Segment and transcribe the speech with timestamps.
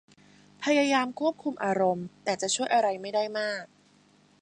[0.63, 3.65] พยายามควบคุมอารมณ์แต่จะช่วยอะไรไม่ได้มาก